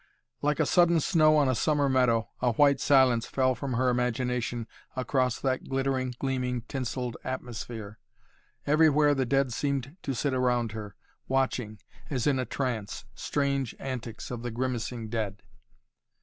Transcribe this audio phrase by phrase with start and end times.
[0.41, 4.65] Like a sudden snow on a summer meadow, a white silence fell from her imagination
[4.95, 7.99] across that glittering, gleaming tinselled atmosphere.
[8.65, 10.95] Everywhere the dead seemed to sit around her,
[11.27, 11.77] watching,
[12.09, 15.43] as in a trance, strange antics of the grimacing dead.